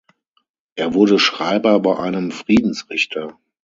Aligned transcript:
Er 0.73 0.95
wurde 0.95 1.19
Schreiber 1.19 1.79
bei 1.79 1.95
einem 1.99 2.31
Friedensrichter. 2.31 3.37